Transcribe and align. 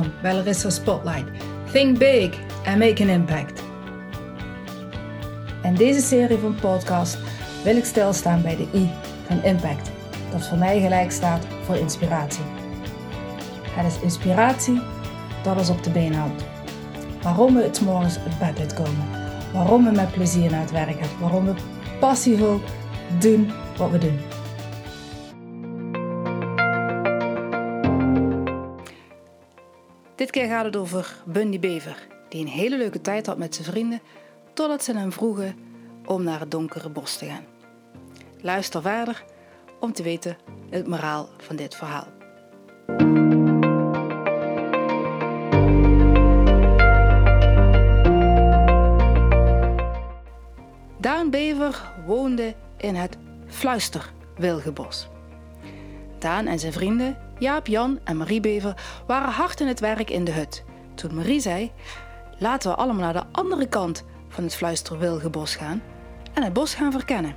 Wel, 0.00 0.36
er 0.36 0.46
is 0.46 0.64
er 0.64 0.72
spotlight. 0.72 1.24
Think 1.72 1.98
big 1.98 2.38
and 2.64 2.78
make 2.78 3.02
an 3.02 3.08
impact. 3.08 3.62
In 5.62 5.74
deze 5.74 6.00
serie 6.00 6.38
van 6.38 6.54
podcast 6.54 7.18
wil 7.64 7.76
ik 7.76 7.84
stilstaan 7.84 8.42
bij 8.42 8.56
de 8.56 8.66
I 8.74 8.90
van 9.26 9.42
impact, 9.42 9.90
dat 10.30 10.46
voor 10.46 10.58
mij 10.58 10.80
gelijk 10.80 11.10
staat 11.10 11.46
voor 11.64 11.76
inspiratie. 11.76 12.44
Het 13.70 13.92
is 13.92 14.00
inspiratie 14.00 14.80
dat 15.42 15.58
ons 15.58 15.68
op 15.68 15.82
de 15.82 15.90
been 15.90 16.14
houdt. 16.14 16.44
Waarom 17.22 17.54
we 17.54 17.62
het 17.62 17.80
morgens 17.80 18.16
het 18.20 18.38
bed 18.38 18.60
uitkomen. 18.60 19.06
Waarom 19.52 19.84
we 19.84 19.90
met 19.90 20.12
plezier 20.12 20.50
naar 20.50 20.60
het 20.60 20.70
werk 20.70 21.00
gaan. 21.00 21.20
Waarom 21.20 21.44
we 21.44 21.54
passievol 22.00 22.60
doen 23.18 23.52
wat 23.76 23.90
we 23.90 23.98
doen. 23.98 24.31
Dit 30.22 30.30
keer 30.30 30.46
gaat 30.46 30.64
het 30.64 30.76
over 30.76 31.16
Bundy 31.24 31.58
Bever, 31.58 32.06
die 32.28 32.40
een 32.40 32.50
hele 32.50 32.76
leuke 32.76 33.00
tijd 33.00 33.26
had 33.26 33.38
met 33.38 33.54
zijn 33.54 33.66
vrienden, 33.66 34.00
totdat 34.52 34.84
ze 34.84 34.96
hem 34.96 35.12
vroegen 35.12 35.56
om 36.04 36.22
naar 36.22 36.40
het 36.40 36.50
donkere 36.50 36.88
bos 36.88 37.16
te 37.16 37.26
gaan. 37.26 37.44
Luister 38.40 38.82
verder 38.82 39.24
om 39.80 39.92
te 39.92 40.02
weten 40.02 40.36
het 40.70 40.86
moraal 40.86 41.28
van 41.38 41.56
dit 41.56 41.74
verhaal. 41.74 42.06
Daan 50.98 51.30
Bever 51.30 51.92
woonde 52.06 52.54
in 52.76 52.94
het 52.94 53.18
Fluisterwilgebos. 53.46 55.08
Daan 56.18 56.46
en 56.46 56.58
zijn 56.58 56.72
vrienden, 56.72 57.16
Jaap, 57.42 57.66
Jan 57.66 57.98
en 58.04 58.16
Marie 58.16 58.40
Bever, 58.40 58.74
waren 59.06 59.32
hard 59.32 59.60
in 59.60 59.66
het 59.66 59.80
werk 59.80 60.10
in 60.10 60.24
de 60.24 60.32
hut. 60.32 60.64
Toen 60.94 61.14
Marie 61.14 61.40
zei: 61.40 61.72
Laten 62.38 62.70
we 62.70 62.76
allemaal 62.76 63.02
naar 63.02 63.12
de 63.12 63.24
andere 63.32 63.68
kant 63.68 64.04
van 64.28 64.44
het 64.44 64.54
Fluisterwilgebos 64.54 65.56
gaan 65.56 65.82
en 66.32 66.42
het 66.42 66.52
bos 66.52 66.74
gaan 66.74 66.92
verkennen. 66.92 67.36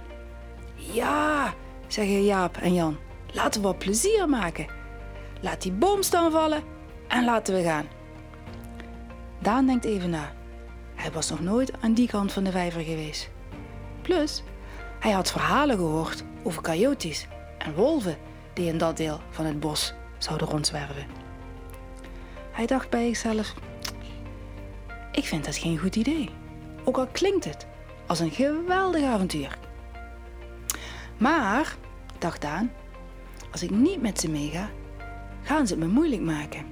Ja, 0.76 1.53
zeggen 1.88 2.23
Jaap 2.23 2.58
en 2.58 2.73
Jan, 2.73 2.98
laten 3.33 3.61
we 3.61 3.67
wat 3.67 3.78
plezier 3.78 4.30
maken. 4.30 4.66
Laat 5.42 5.61
die 5.61 5.72
boomstam 5.72 6.31
vallen 6.31 6.64
en 7.08 7.26
laten 7.26 7.56
we 7.56 7.64
gaan. 7.64 7.88
Daan 9.39 9.66
denkt 9.66 9.86
even 9.86 10.09
na. 10.09 10.31
Hij 10.95 11.11
was 11.11 11.30
nog 11.30 11.42
nooit 11.42 11.72
aan 11.81 11.94
die 11.94 12.08
kant 12.08 12.31
van 12.31 12.44
de 12.44 12.52
vijver 12.52 12.81
geweest. 12.81 13.30
Plus, 14.02 14.44
hij 15.00 15.11
had 15.11 15.31
verhalen 15.31 15.76
gehoord 15.76 16.23
over 16.44 16.61
coyotes 16.61 17.28
en 17.58 17.73
wolven 17.73 18.17
die 18.56 18.67
in 18.67 18.78
dat 18.78 18.98
deel 18.98 19.20
van 19.30 19.45
het 19.45 19.59
bos 19.59 19.94
zouden 20.17 20.48
rondzwerven. 20.48 21.06
Hij 22.52 22.66
dacht 22.66 22.89
bij 22.89 23.06
zichzelf: 23.06 23.53
Ik 25.11 25.25
vind 25.25 25.45
dat 25.45 25.56
geen 25.56 25.78
goed 25.78 25.95
idee. 25.95 26.30
Ook 26.83 26.98
al 26.98 27.08
klinkt 27.08 27.45
het 27.45 27.67
als 28.08 28.20
een 28.20 28.31
geweldig 28.31 29.03
avontuur. 29.03 29.58
Maar, 31.17 31.76
dacht 32.20 32.42
Daan, 32.42 32.72
als 33.52 33.64
ik 33.64 33.70
niet 33.70 34.02
met 34.02 34.20
ze 34.20 34.30
meega, 34.30 34.70
gaan 35.42 35.67
ze 35.67 35.73
het 35.73 35.83
me 35.83 35.89
moeilijk 35.89 36.22
maken. 36.22 36.66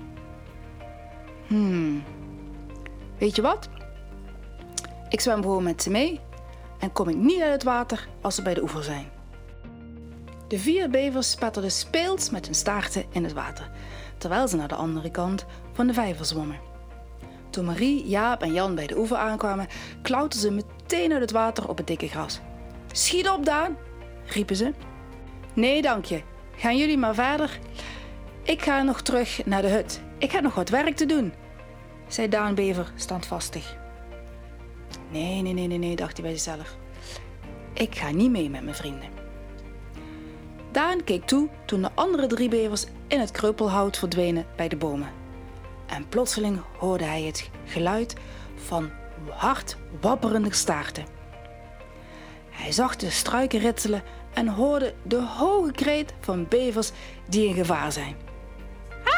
Hmm, 1.48 2.04
weet 3.18 3.36
je 3.36 3.42
wat? 3.42 3.70
Ik 5.10 5.22
zwem 5.22 5.42
gewoon 5.42 5.64
met 5.64 5.84
ze 5.84 5.90
mee 5.90 6.20
en 6.80 6.92
kom 6.92 7.10
ik 7.10 7.16
niet 7.16 7.42
uit 7.42 7.52
het 7.52 7.64
water 7.64 8.08
als 8.22 8.36
ze 8.36 8.42
bij 8.42 8.54
de 8.54 8.62
oever 8.62 8.84
zijn. 8.84 9.12
De 10.48 10.60
vier 10.60 10.90
bevers 10.90 11.32
spetterden 11.32 11.72
speels 11.72 12.30
met 12.30 12.46
hun 12.46 12.56
staarten 12.56 13.06
in 13.12 13.24
het 13.24 13.34
water, 13.34 13.70
terwijl 14.18 14.48
ze 14.48 14.56
naar 14.56 14.68
de 14.68 14.76
andere 14.76 15.12
kant 15.12 15.46
van 15.74 15.88
de 15.88 15.94
vijver 15.94 16.26
zwommen. 16.26 16.60
Toen 17.50 17.66
Marie, 17.66 18.08
Jaap 18.08 18.42
en 18.42 18.54
Jan 18.54 18.76
bij 18.76 18.88
de 18.88 18.98
oever 18.98 19.18
aankwamen, 19.18 19.68
klauterden 20.02 20.40
ze 20.40 20.52
meteen 20.52 21.12
uit 21.12 21.22
het 21.22 21.32
water 21.32 21.70
op 21.70 21.78
het 21.78 21.88
dikke 21.88 22.08
gras. 22.08 22.40
Schiet 22.92 23.30
op, 23.30 23.46
Daan! 23.46 23.78
riepen 24.26 24.56
ze. 24.56 24.74
Nee, 25.54 25.82
dank 25.82 26.06
je. 26.06 26.22
Gaan 26.56 26.78
jullie 26.78 26.98
maar 26.98 27.14
verder. 27.14 27.60
Ik 28.44 28.62
ga 28.62 28.82
nog 28.82 29.02
terug 29.02 29.46
naar 29.46 29.62
de 29.62 29.68
hut. 29.68 30.02
Ik 30.18 30.32
heb 30.32 30.42
nog 30.44 30.56
wat 30.56 30.70
werk 30.70 30.96
te 30.96 31.06
doen, 31.06 31.34
zei 32.08 32.30
Daan 32.30 32.56
Bever 32.56 32.92
standvastig. 32.96 33.78
Nee, 35.12 35.42
nee, 35.42 35.54
nee, 35.54 35.68
nee, 35.68 35.78
nee, 35.78 35.96
dacht 35.96 36.18
hij 36.18 36.26
bij 36.26 36.38
zichzelf. 36.38 36.78
Ik 37.74 37.96
ga 37.96 38.12
niet 38.12 38.32
mee 38.32 38.50
met 38.50 38.64
mijn 38.64 38.76
vrienden. 38.76 39.13
Daan 40.74 41.04
keek 41.04 41.26
toe 41.26 41.50
toen 41.66 41.82
de 41.82 41.90
andere 41.94 42.28
drie 42.28 42.50
bevers 42.50 42.86
in 43.08 43.20
het 43.20 43.32
kreupelhout 43.32 43.98
verdwenen 43.98 44.46
bij 44.56 44.68
de 44.68 44.76
bomen. 44.76 45.12
En 45.86 46.08
plotseling 46.10 46.62
hoorde 46.78 47.04
hij 47.04 47.22
het 47.22 47.50
geluid 47.66 48.16
van 48.56 48.90
hard 49.30 49.78
wapperende 50.02 50.54
staarten. 50.54 51.06
Hij 52.50 52.72
zag 52.72 52.96
de 52.96 53.10
struiken 53.10 53.60
ritselen 53.60 54.04
en 54.34 54.48
hoorde 54.48 54.94
de 55.04 55.22
hoge 55.22 55.72
kreet 55.72 56.14
van 56.20 56.46
bevers 56.50 56.92
die 57.30 57.48
in 57.48 57.54
gevaar 57.54 57.92
zijn. 57.92 58.16
Ah! 59.04 59.14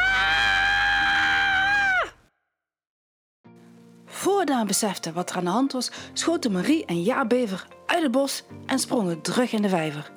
Voor 4.04 4.44
Daan 4.44 4.66
besefte 4.66 5.12
wat 5.12 5.30
er 5.30 5.36
aan 5.36 5.44
de 5.44 5.50
hand 5.50 5.72
was, 5.72 5.90
schoten 6.12 6.52
Marie 6.52 6.84
en 6.84 7.02
Ja 7.02 7.26
Bever 7.26 7.66
uit 7.86 8.02
het 8.02 8.12
bos 8.12 8.42
en 8.66 8.78
sprongen 8.78 9.20
terug 9.20 9.52
in 9.52 9.62
de 9.62 9.68
vijver. 9.68 10.14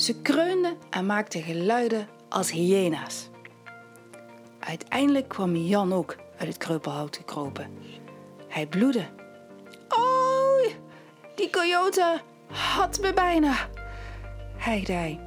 Ze 0.00 0.20
kreunden 0.20 0.76
en 0.90 1.06
maakten 1.06 1.42
geluiden 1.42 2.08
als 2.28 2.50
hyena's. 2.50 3.28
Uiteindelijk 4.58 5.28
kwam 5.28 5.56
Jan 5.56 5.92
ook 5.92 6.16
uit 6.38 6.48
het 6.48 6.56
kreupelhout 6.56 7.16
gekropen. 7.16 7.70
Hij 8.48 8.66
bloedde. 8.66 9.08
Oh, 9.88 10.72
die 11.34 11.50
coyote 11.50 12.20
had 12.50 13.00
me 13.00 13.12
bijna, 13.12 13.54
hijgde 14.56 14.92
hij. 14.92 15.20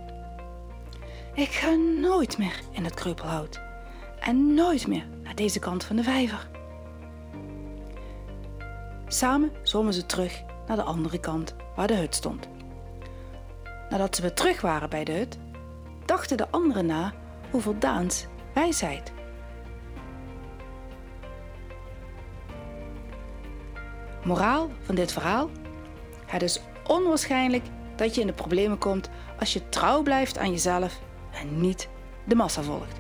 Ik 1.34 1.50
ga 1.50 1.72
nooit 2.00 2.38
meer 2.38 2.60
in 2.72 2.84
het 2.84 2.94
kreupelhout 2.94 3.62
en 4.20 4.54
nooit 4.54 4.88
meer 4.88 5.08
naar 5.24 5.36
deze 5.36 5.60
kant 5.60 5.84
van 5.84 5.96
de 5.96 6.04
vijver. 6.04 6.50
Samen 9.08 9.52
zwommen 9.64 9.94
ze 9.94 10.06
terug 10.06 10.44
naar 10.68 10.78
de 10.78 10.84
andere 10.84 11.20
kant 11.20 11.56
waar 11.76 11.88
de 11.88 11.96
hut 11.96 12.16
stond. 12.16 12.48
Nadat 13.94 14.16
ze 14.16 14.22
weer 14.22 14.34
terug 14.34 14.62
waren 14.62 14.90
bij 14.90 15.04
de 15.04 15.12
hut, 15.12 15.38
dachten 16.06 16.38
de 16.38 16.50
anderen 16.50 16.86
na 16.86 17.14
over 17.52 17.80
Daans 17.80 18.26
wijsheid. 18.54 19.12
Moraal 24.24 24.70
van 24.82 24.96
dit 24.96 25.12
verhaal? 25.12 25.50
Het 26.26 26.42
is 26.42 26.62
onwaarschijnlijk 26.88 27.66
dat 27.96 28.16
je 28.16 28.22
in 28.22 28.28
de 28.28 28.34
problemen 28.34 28.78
komt 28.78 29.10
als 29.40 29.54
je 29.54 29.70
trouw 29.70 30.02
blijft 30.02 30.38
aan 30.38 30.52
jezelf 30.52 31.00
en 31.32 31.62
niet 31.62 31.88
de 32.26 32.36
massa 32.36 32.62
volgt. 32.62 33.00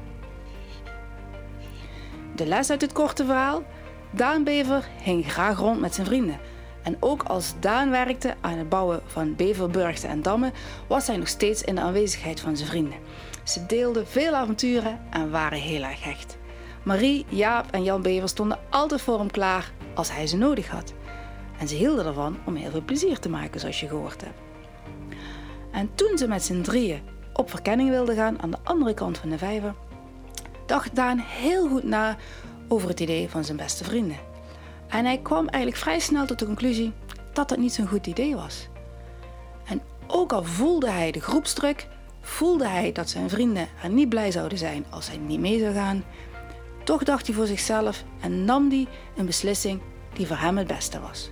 De 2.36 2.46
les 2.46 2.70
uit 2.70 2.80
dit 2.80 2.94
korte 2.94 3.26
verhaal? 3.26 3.64
Daan 4.12 4.44
Bever 4.44 4.88
hing 5.02 5.32
graag 5.32 5.58
rond 5.58 5.80
met 5.80 5.94
zijn 5.94 6.08
vrienden 6.08 6.40
en 6.84 6.98
ook 7.00 7.24
als 7.24 7.54
Daan 7.60 7.90
werkte 7.90 8.36
aan 8.42 8.58
het 8.58 8.70
bouwen 8.70 9.02
van 9.06 9.36
beverburgten 9.36 10.10
en 10.10 10.22
dammen, 10.22 10.54
was 10.88 11.08
hij 11.08 11.18
nog 11.18 11.28
steeds 11.28 11.62
in 11.62 11.76
de 11.76 11.82
aanwezigheid 11.82 12.40
van 12.40 12.58
zijn 12.58 12.70
vrienden. 12.70 12.98
Ze 13.44 13.66
deelden 13.66 14.08
veel 14.08 14.34
avonturen 14.34 15.00
en 15.10 15.32
waren 15.32 15.60
heel 15.60 15.84
erg 15.84 16.04
hecht. 16.04 16.38
Marie, 16.84 17.26
Jaap 17.30 17.72
en 17.72 17.84
Jan 17.84 18.02
Bever 18.02 18.30
stonden 18.30 18.60
altijd 18.70 19.02
voor 19.02 19.20
hem 19.20 19.32
klaar 19.32 19.72
als 19.96 20.12
hij 20.12 20.28
ze 20.28 20.38
nodig 20.38 20.68
had. 20.68 20.94
En 21.60 21.68
ze 21.68 21.76
hielden 21.76 22.06
ervan 22.06 22.38
om 22.46 22.56
heel 22.56 22.72
veel 22.72 22.84
plezier 22.86 23.20
te 23.20 23.30
maken, 23.30 23.60
zoals 23.60 23.80
je 23.80 23.88
gehoord 23.88 24.22
hebt. 24.22 24.40
En 25.72 25.90
toen 25.96 26.18
ze 26.18 26.28
met 26.28 26.44
z'n 26.44 26.62
drieën 26.62 27.02
op 27.34 27.50
verkenning 27.50 27.90
wilden 27.90 28.16
gaan 28.16 28.42
aan 28.42 28.52
de 28.52 28.58
andere 28.64 28.94
kant 28.94 29.18
van 29.18 29.30
de 29.30 29.38
vijver, 29.38 29.74
dacht 30.66 30.96
Daan 30.96 31.18
heel 31.20 31.68
goed 31.68 31.84
na 31.84 32.18
over 32.68 32.90
het 32.90 33.00
idee 33.00 33.30
van 33.30 33.44
zijn 33.44 33.58
beste 33.58 33.84
vrienden. 33.84 34.18
En 34.94 35.06
hij 35.06 35.18
kwam 35.18 35.48
eigenlijk 35.48 35.84
vrij 35.84 36.00
snel 36.00 36.26
tot 36.26 36.40
de 36.40 36.46
conclusie 36.46 36.94
dat 37.32 37.50
dat 37.50 37.58
niet 37.58 37.74
zo'n 37.74 37.88
goed 37.88 38.08
idee 38.08 38.36
was. 38.36 38.68
En 39.66 39.82
ook 40.08 40.34
al 40.34 40.44
voelde 40.44 40.90
hij 40.90 41.12
de 41.12 41.20
groepsdruk, 41.22 41.88
voelde 42.22 42.68
hij 42.68 42.92
dat 42.92 43.10
zijn 43.10 43.30
vrienden 43.30 43.68
er 43.84 43.90
niet 43.90 44.10
blij 44.10 44.32
zouden 44.32 44.58
zijn 44.58 44.86
als 44.90 45.08
hij 45.08 45.18
niet 45.18 45.40
mee 45.40 45.60
zou 45.60 45.74
gaan, 45.74 46.04
toch 46.84 47.04
dacht 47.04 47.28
hij 47.28 47.36
voor 47.36 47.48
zichzelf 47.48 48.04
en 48.22 48.46
nam 48.46 48.70
hij 48.70 48.88
een 49.16 49.26
beslissing 49.26 49.82
die 50.14 50.28
voor 50.28 50.38
hem 50.38 50.58
het 50.58 50.68
beste 50.68 51.00
was. 51.00 51.30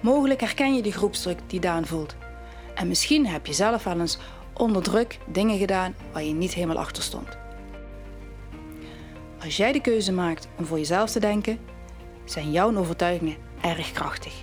Mogelijk 0.00 0.40
herken 0.40 0.74
je 0.74 0.82
die 0.82 0.92
groepsdruk 0.92 1.38
die 1.46 1.60
Daan 1.60 1.86
voelt. 1.86 2.16
En 2.74 2.88
misschien 2.88 3.26
heb 3.26 3.46
je 3.46 3.52
zelf 3.52 3.84
wel 3.84 4.00
eens 4.00 4.18
onder 4.52 4.82
druk 4.82 5.18
dingen 5.26 5.58
gedaan 5.58 5.94
waar 6.12 6.22
je 6.22 6.32
niet 6.32 6.54
helemaal 6.54 6.78
achter 6.78 7.02
stond. 7.02 7.38
Als 9.44 9.56
jij 9.56 9.72
de 9.72 9.80
keuze 9.80 10.12
maakt 10.12 10.48
om 10.58 10.64
voor 10.64 10.78
jezelf 10.78 11.10
te 11.10 11.20
denken, 11.20 11.58
zijn 12.24 12.50
jouw 12.50 12.76
overtuigingen 12.76 13.36
erg 13.60 13.92
krachtig. 13.92 14.34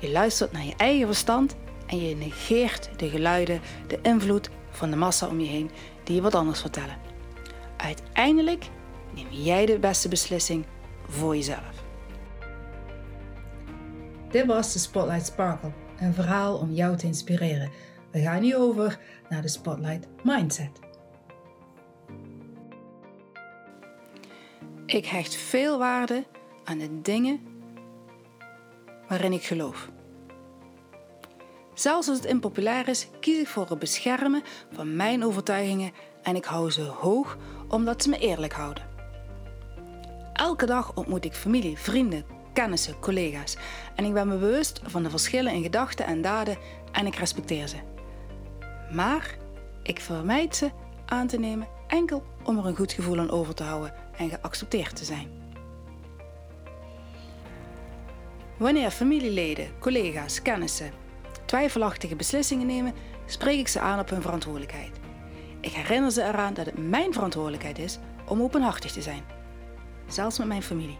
Je 0.00 0.10
luistert 0.10 0.52
naar 0.52 0.64
je 0.64 0.74
eigen 0.76 1.06
verstand 1.06 1.56
en 1.86 2.06
je 2.06 2.16
negeert 2.16 2.90
de 2.96 3.08
geluiden, 3.08 3.60
de 3.86 3.98
invloed 4.02 4.50
van 4.70 4.90
de 4.90 4.96
massa 4.96 5.26
om 5.26 5.40
je 5.40 5.46
heen 5.46 5.70
die 6.04 6.14
je 6.14 6.22
wat 6.22 6.34
anders 6.34 6.60
vertellen. 6.60 6.96
Uiteindelijk 7.76 8.64
neem 9.14 9.26
jij 9.30 9.66
de 9.66 9.78
beste 9.78 10.08
beslissing 10.08 10.64
voor 11.08 11.36
jezelf. 11.36 11.82
Dit 14.30 14.46
was 14.46 14.72
de 14.72 14.78
Spotlight 14.78 15.26
Sparkle, 15.26 15.72
een 16.00 16.14
verhaal 16.14 16.56
om 16.56 16.72
jou 16.72 16.96
te 16.96 17.06
inspireren. 17.06 17.70
We 18.10 18.20
gaan 18.20 18.42
nu 18.42 18.56
over 18.56 18.98
naar 19.28 19.42
de 19.42 19.48
Spotlight 19.48 20.06
Mindset. 20.22 20.83
Ik 24.86 25.06
hecht 25.06 25.34
veel 25.34 25.78
waarde 25.78 26.24
aan 26.64 26.78
de 26.78 27.00
dingen 27.00 27.40
waarin 29.08 29.32
ik 29.32 29.44
geloof. 29.44 29.88
Zelfs 31.74 32.08
als 32.08 32.16
het 32.16 32.26
impopulair 32.26 32.88
is, 32.88 33.08
kies 33.20 33.38
ik 33.38 33.48
voor 33.48 33.68
het 33.68 33.78
beschermen 33.78 34.42
van 34.72 34.96
mijn 34.96 35.24
overtuigingen 35.24 35.92
en 36.22 36.36
ik 36.36 36.44
hou 36.44 36.70
ze 36.70 36.82
hoog 36.82 37.38
omdat 37.68 38.02
ze 38.02 38.08
me 38.08 38.18
eerlijk 38.18 38.52
houden. 38.52 38.88
Elke 40.32 40.66
dag 40.66 40.94
ontmoet 40.94 41.24
ik 41.24 41.34
familie, 41.34 41.78
vrienden, 41.78 42.24
kennissen, 42.52 42.98
collega's 43.00 43.56
en 43.94 44.04
ik 44.04 44.12
ben 44.12 44.28
me 44.28 44.36
bewust 44.36 44.80
van 44.84 45.02
de 45.02 45.10
verschillen 45.10 45.52
in 45.52 45.62
gedachten 45.62 46.06
en 46.06 46.22
daden 46.22 46.58
en 46.92 47.06
ik 47.06 47.14
respecteer 47.14 47.68
ze. 47.68 47.76
Maar 48.92 49.36
ik 49.82 50.00
vermijd 50.00 50.56
ze 50.56 50.70
aan 51.06 51.26
te 51.26 51.38
nemen 51.38 51.68
enkel 51.86 52.22
om 52.42 52.58
er 52.58 52.66
een 52.66 52.76
goed 52.76 52.92
gevoel 52.92 53.18
aan 53.18 53.30
over 53.30 53.54
te 53.54 53.62
houden 53.62 54.03
en 54.16 54.28
geaccepteerd 54.28 54.96
te 54.96 55.04
zijn. 55.04 55.28
Wanneer 58.56 58.90
familieleden, 58.90 59.78
collega's, 59.78 60.42
kennissen 60.42 60.92
twijfelachtige 61.44 62.16
beslissingen 62.16 62.66
nemen, 62.66 62.94
spreek 63.26 63.58
ik 63.58 63.68
ze 63.68 63.80
aan 63.80 63.98
op 63.98 64.10
hun 64.10 64.22
verantwoordelijkheid. 64.22 64.90
Ik 65.60 65.72
herinner 65.72 66.10
ze 66.10 66.22
eraan 66.22 66.54
dat 66.54 66.66
het 66.66 66.88
mijn 66.88 67.12
verantwoordelijkheid 67.12 67.78
is 67.78 67.98
om 68.28 68.42
openhartig 68.42 68.92
te 68.92 69.02
zijn, 69.02 69.22
zelfs 70.06 70.38
met 70.38 70.46
mijn 70.46 70.62
familie. 70.62 70.98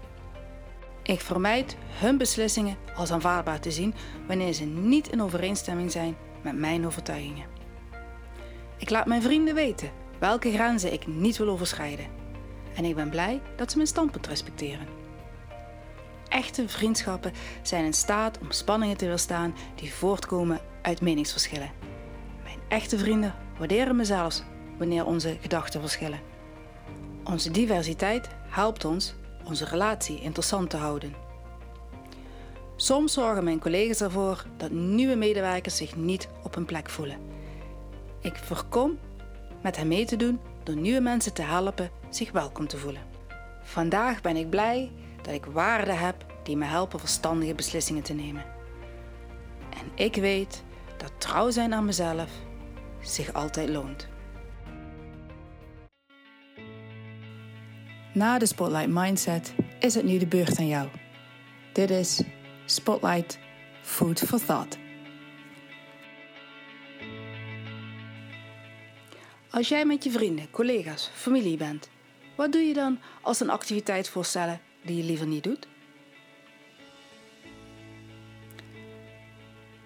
Ik 1.02 1.20
vermijd 1.20 1.76
hun 1.88 2.19
beslissingen 2.19 2.76
als 2.96 3.12
aanvaardbaar 3.12 3.60
te 3.60 3.70
zien 3.70 3.94
wanneer 4.26 4.52
ze 4.52 4.64
niet 4.64 5.08
in 5.08 5.22
overeenstemming 5.22 5.90
zijn 5.90 6.17
met 6.43 6.56
mijn 6.56 6.87
overtuigingen. 6.87 7.46
Ik 8.78 8.90
laat 8.90 9.06
mijn 9.06 9.22
vrienden 9.22 9.55
weten 9.55 9.90
welke 10.19 10.52
grenzen 10.52 10.93
ik 10.93 11.06
niet 11.06 11.37
wil 11.37 11.49
overschrijden. 11.49 12.24
En 12.75 12.85
ik 12.85 12.94
ben 12.94 13.11
blij 13.11 13.41
dat 13.56 13.71
ze 13.71 13.76
mijn 13.76 13.88
standpunt 13.88 14.26
respecteren. 14.26 14.87
Echte 16.29 16.69
vriendschappen 16.69 17.32
zijn 17.62 17.85
in 17.85 17.93
staat 17.93 18.38
om 18.38 18.50
spanningen 18.50 18.97
te 18.97 19.06
weerstaan 19.06 19.55
die 19.75 19.94
voortkomen 19.94 20.61
uit 20.82 21.00
meningsverschillen. 21.00 21.73
Mijn 22.43 22.59
echte 22.69 22.99
vrienden 22.99 23.35
waarderen 23.59 23.97
me 23.97 24.05
zelfs 24.05 24.43
wanneer 24.79 25.06
onze 25.06 25.37
gedachten 25.41 25.81
verschillen. 25.81 26.21
Onze 27.25 27.50
diversiteit 27.50 28.29
helpt 28.49 28.85
ons 28.85 29.15
onze 29.44 29.65
relatie 29.65 30.20
interessant 30.20 30.70
te 30.70 30.77
houden. 30.77 31.15
Soms 32.77 33.12
zorgen 33.12 33.44
mijn 33.44 33.61
collega's 33.61 34.00
ervoor 34.00 34.44
dat 34.56 34.70
nieuwe 34.70 35.15
medewerkers 35.15 35.77
zich 35.77 35.97
niet 35.97 36.29
op 36.43 36.55
hun 36.55 36.65
plek 36.65 36.91
voelen. 36.91 37.19
Ik 38.20 38.37
voorkom 38.37 38.99
met 39.62 39.77
hen 39.77 39.88
mee 39.88 40.05
te 40.05 40.17
doen 40.17 40.41
door 40.62 40.77
nieuwe 40.77 41.00
mensen 41.00 41.32
te 41.32 41.43
helpen 41.43 41.91
zich 42.16 42.31
welkom 42.31 42.66
te 42.66 42.78
voelen. 42.78 43.02
Vandaag 43.62 44.20
ben 44.20 44.37
ik 44.37 44.50
blij 44.50 44.93
dat 45.22 45.34
ik 45.34 45.44
waarden 45.44 45.99
heb 45.99 46.26
die 46.43 46.56
me 46.56 46.64
helpen 46.64 46.99
verstandige 47.00 47.55
beslissingen 47.55 48.02
te 48.02 48.12
nemen. 48.12 48.44
En 49.70 50.05
ik 50.05 50.14
weet 50.14 50.62
dat 50.96 51.12
trouw 51.19 51.50
zijn 51.50 51.75
aan 51.75 51.84
mezelf 51.84 52.31
zich 53.02 53.32
altijd 53.32 53.69
loont. 53.69 54.08
Na 58.12 58.38
de 58.38 58.46
Spotlight 58.46 58.88
Mindset 58.88 59.55
is 59.81 59.94
het 59.94 60.05
nu 60.05 60.19
de 60.19 60.26
beurt 60.26 60.58
aan 60.58 60.69
jou. 60.69 60.88
Dit 61.72 61.90
is 61.90 62.22
Spotlight 62.64 63.38
Food 63.82 64.20
for 64.20 64.44
Thought. 64.44 64.78
Als 69.50 69.69
jij 69.69 69.84
met 69.84 70.05
je 70.05 70.10
vrienden, 70.10 70.50
collega's, 70.50 71.10
familie 71.14 71.56
bent, 71.56 71.88
wat 72.36 72.52
doe 72.52 72.62
je 72.62 72.75
dan 72.75 72.98
als 73.22 73.40
een 73.40 73.50
activiteit 73.50 74.08
voorstellen 74.08 74.60
die 74.82 74.96
je 74.96 75.02
liever 75.02 75.26
niet 75.26 75.44
doet? 75.44 75.69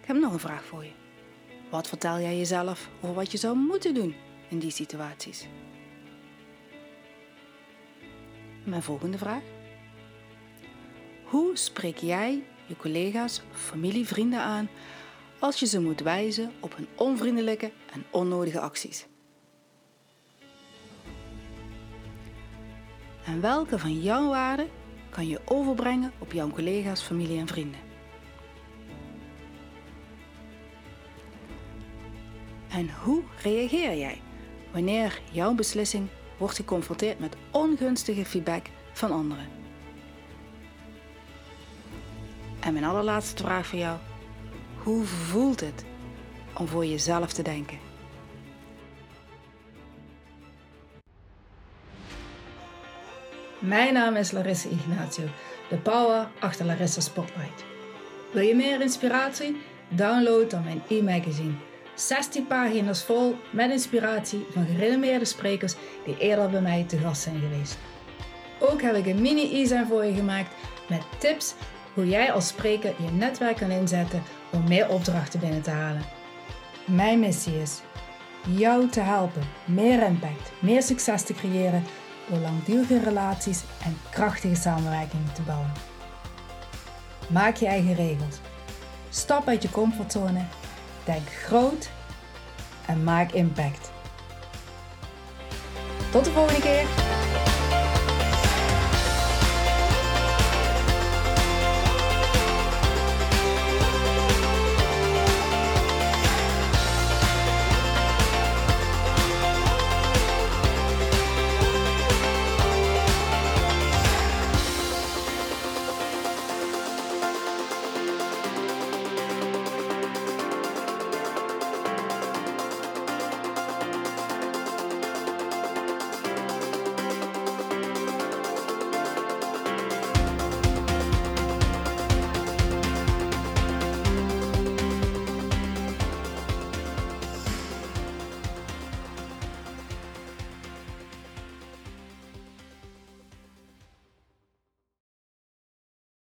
Ik 0.00 0.14
heb 0.14 0.16
nog 0.16 0.32
een 0.32 0.38
vraag 0.38 0.64
voor 0.64 0.84
je. 0.84 0.92
Wat 1.70 1.88
vertel 1.88 2.18
jij 2.20 2.36
jezelf 2.36 2.88
over 3.00 3.14
wat 3.14 3.32
je 3.32 3.38
zou 3.38 3.56
moeten 3.56 3.94
doen 3.94 4.14
in 4.48 4.58
die 4.58 4.70
situaties? 4.70 5.46
Mijn 8.64 8.82
volgende 8.82 9.18
vraag. 9.18 9.42
Hoe 11.24 11.56
spreek 11.56 11.96
jij 11.96 12.44
je 12.66 12.76
collega's, 12.76 13.42
familie, 13.52 14.06
vrienden 14.06 14.40
aan 14.40 14.68
als 15.38 15.60
je 15.60 15.66
ze 15.66 15.80
moet 15.80 16.00
wijzen 16.00 16.52
op 16.60 16.76
hun 16.76 16.88
onvriendelijke 16.94 17.72
en 17.92 18.04
onnodige 18.10 18.60
acties? 18.60 19.06
En 23.28 23.40
welke 23.40 23.78
van 23.78 24.00
jouw 24.00 24.28
waarden 24.28 24.68
kan 25.10 25.26
je 25.26 25.40
overbrengen 25.44 26.12
op 26.18 26.32
jouw 26.32 26.50
collega's, 26.50 27.02
familie 27.02 27.38
en 27.38 27.46
vrienden? 27.46 27.80
En 32.68 32.90
hoe 33.02 33.22
reageer 33.42 33.96
jij 33.96 34.20
wanneer 34.72 35.20
jouw 35.30 35.54
beslissing 35.54 36.08
wordt 36.38 36.54
geconfronteerd 36.54 37.18
met 37.18 37.36
ongunstige 37.50 38.24
feedback 38.24 38.66
van 38.92 39.10
anderen? 39.10 39.46
En 42.60 42.72
mijn 42.72 42.84
allerlaatste 42.84 43.42
vraag 43.42 43.66
voor 43.66 43.78
jou. 43.78 43.98
Hoe 44.82 45.04
voelt 45.04 45.60
het 45.60 45.84
om 46.54 46.66
voor 46.66 46.86
jezelf 46.86 47.32
te 47.32 47.42
denken? 47.42 47.87
Mijn 53.58 53.92
naam 53.92 54.16
is 54.16 54.30
Larissa 54.30 54.68
Ignatio, 54.68 55.24
de 55.68 55.76
power 55.76 56.28
achter 56.38 56.66
Larissa 56.66 57.00
Spotlight. 57.00 57.64
Wil 58.32 58.42
je 58.42 58.54
meer 58.54 58.80
inspiratie? 58.80 59.56
Download 59.88 60.50
dan 60.50 60.64
mijn 60.64 60.82
e-magazine 60.88 61.54
16 61.94 62.46
pagina's 62.46 63.04
vol 63.04 63.36
met 63.50 63.70
inspiratie 63.70 64.46
van 64.52 64.66
gerenommeerde 64.66 65.24
sprekers 65.24 65.74
die 66.04 66.18
eerder 66.18 66.50
bij 66.50 66.60
mij 66.60 66.84
te 66.88 66.98
gast 66.98 67.22
zijn 67.22 67.40
geweest. 67.40 67.78
Ook 68.60 68.82
heb 68.82 68.94
ik 68.94 69.06
een 69.06 69.20
mini 69.20 69.62
e-zijn 69.62 69.86
voor 69.86 70.04
je 70.04 70.14
gemaakt 70.14 70.54
met 70.88 71.02
tips 71.18 71.54
hoe 71.94 72.08
jij 72.08 72.32
als 72.32 72.48
spreker 72.48 72.94
je 72.98 73.10
netwerk 73.10 73.56
kan 73.56 73.70
inzetten 73.70 74.22
om 74.52 74.68
meer 74.68 74.88
opdrachten 74.88 75.40
binnen 75.40 75.62
te 75.62 75.70
halen. 75.70 76.02
Mijn 76.84 77.20
missie 77.20 77.60
is 77.60 77.80
jou 78.56 78.88
te 78.88 79.00
helpen 79.00 79.42
meer 79.64 80.02
impact, 80.02 80.52
meer 80.58 80.82
succes 80.82 81.22
te 81.22 81.34
creëren 81.34 81.84
door 82.28 82.38
langdurige 82.38 82.98
relaties 82.98 83.62
en 83.84 83.96
krachtige 84.10 84.54
samenwerkingen 84.54 85.32
te 85.32 85.42
bouwen. 85.42 85.72
Maak 87.28 87.56
je 87.56 87.66
eigen 87.66 87.94
regels. 87.94 88.36
Stap 89.08 89.48
uit 89.48 89.62
je 89.62 89.70
comfortzone 89.70 90.44
Denk 91.08 91.28
groot 91.28 91.90
en 92.86 93.04
maak 93.04 93.32
impact. 93.32 93.90
Tot 96.10 96.24
de 96.24 96.30
volgende 96.30 96.60
keer! 96.60 97.07